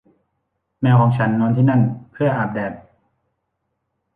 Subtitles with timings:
[0.81, 2.73] แมวของฉันนอนที่นั่น เพื่ออาบแดด